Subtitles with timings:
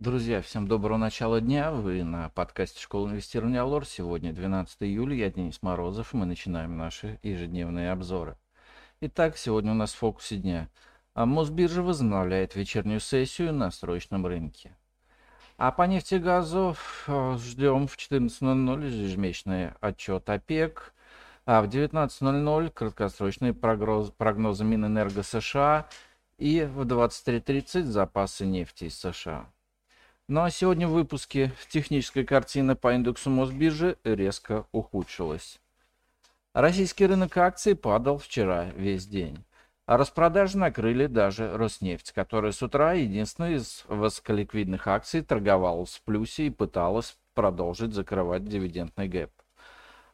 [0.00, 1.70] Друзья, всем доброго начала дня.
[1.72, 3.84] Вы на подкасте «Школа инвестирования Алор».
[3.84, 8.38] Сегодня 12 июля, я Денис Морозов, мы начинаем наши ежедневные обзоры.
[9.02, 10.70] Итак, сегодня у нас в фокусе дня.
[11.12, 14.74] А Мосбиржа возобновляет вечернюю сессию на срочном рынке.
[15.58, 16.74] А по нефти и газу
[17.06, 20.94] э, ждем в 14.00 ежемесячный отчет ОПЕК,
[21.44, 25.90] а в 19.00 краткосрочные прогноз, прогнозы Минэнерго США
[26.38, 29.50] и в 23.30 запасы нефти из США.
[30.30, 35.60] Ну а сегодня в выпуске техническая картина по индексу Мосбиржи резко ухудшилась.
[36.54, 39.44] Российский рынок акций падал вчера весь день.
[39.86, 46.46] А распродажи накрыли даже Роснефть, которая с утра единственная из высоколиквидных акций торговалась в плюсе
[46.46, 49.32] и пыталась продолжить закрывать дивидендный гэп.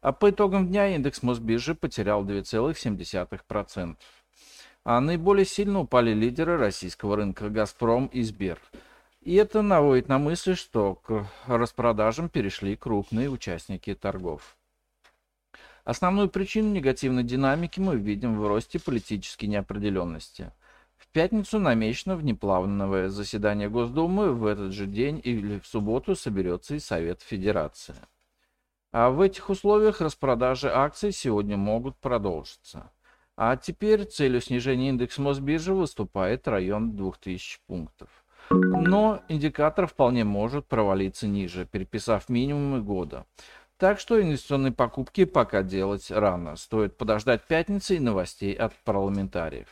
[0.00, 3.96] А по итогам дня индекс Мосбиржи потерял 2,7%.
[4.84, 8.60] А наиболее сильно упали лидеры российского рынка «Газпром» и «Сбер».
[9.24, 14.54] И это наводит на мысль, что к распродажам перешли крупные участники торгов.
[15.84, 20.52] Основную причину негативной динамики мы видим в росте политической неопределенности.
[20.98, 26.78] В пятницу намечено внеплановое заседание Госдумы, в этот же день или в субботу соберется и
[26.78, 27.96] Совет Федерации.
[28.92, 32.90] А в этих условиях распродажи акций сегодня могут продолжиться.
[33.36, 38.23] А теперь целью снижения индекса Мосбиржи выступает район 2000 пунктов.
[38.50, 43.26] Но индикатор вполне может провалиться ниже, переписав минимумы года.
[43.78, 46.56] Так что инвестиционные покупки пока делать рано.
[46.56, 49.68] Стоит подождать пятницы и новостей от парламентариев.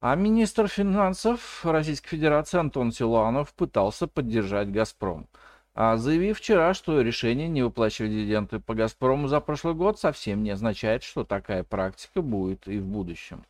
[0.00, 5.26] А министр финансов Российской Федерации Антон Силуанов пытался поддержать «Газпром»,
[5.74, 10.50] а заявив вчера, что решение не выплачивать дивиденды по «Газпрому» за прошлый год совсем не
[10.50, 13.44] означает, что такая практика будет и в будущем.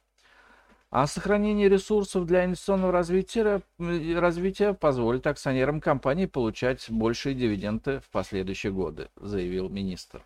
[0.90, 8.72] А сохранение ресурсов для инвестиционного развития, развития позволит акционерам компании получать большие дивиденды в последующие
[8.72, 10.22] годы, заявил министр.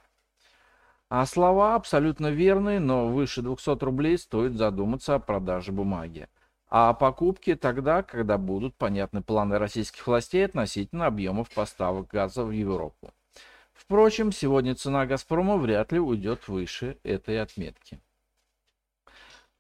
[1.09, 6.29] А слова абсолютно верные, но выше 200 рублей стоит задуматься о продаже бумаги.
[6.69, 12.53] А о покупке тогда, когда будут понятны планы российских властей относительно объемов поставок газа в
[12.53, 13.13] Европу.
[13.75, 18.01] Впрочем, сегодня цена «Газпрома» вряд ли уйдет выше этой отметки.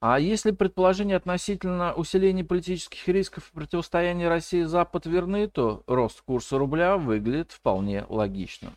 [0.05, 6.59] А если предположения относительно усиления политических рисков и противостояния России Запад верны, то рост курса
[6.59, 8.77] рубля выглядит вполне логичным.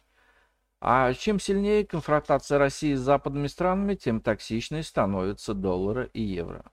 [0.80, 6.64] А чем сильнее конфронтация России с западными странами, тем токсичнее становятся доллары и евро.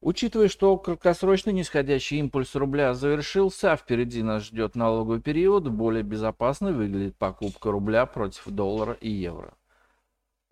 [0.00, 6.72] Учитывая, что краткосрочный нисходящий импульс рубля завершился, а впереди нас ждет налоговый период, более безопасной
[6.72, 9.52] выглядит покупка рубля против доллара и евро.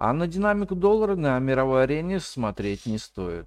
[0.01, 3.47] А на динамику доллара на мировой арене смотреть не стоит.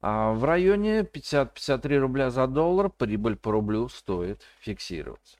[0.00, 5.38] А в районе 50-53 рубля за доллар прибыль по рублю стоит фиксировать.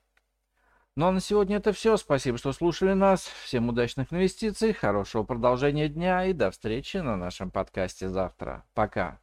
[0.94, 1.96] Ну а на сегодня это все.
[1.96, 3.24] Спасибо, что слушали нас.
[3.42, 8.64] Всем удачных инвестиций, хорошего продолжения дня и до встречи на нашем подкасте завтра.
[8.74, 9.18] Пока.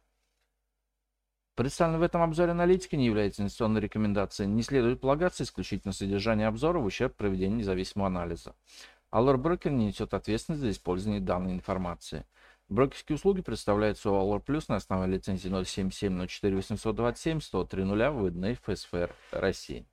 [1.54, 4.50] Представленная в этом обзоре аналитика не является инвестиционной рекомендацией.
[4.50, 8.54] Не следует полагаться исключительно содержание обзора в ущерб проведению независимого анализа.
[9.12, 12.24] Allure Broker не несет ответственность за использование данной информации.
[12.70, 18.54] Брокерские услуги представляются у Allure Plus на основе лицензии 077 04 827 103 0 выданной
[18.54, 19.86] ФСФР России.